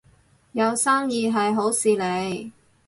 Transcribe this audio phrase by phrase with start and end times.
[0.53, 2.51] 有生意係好事嚟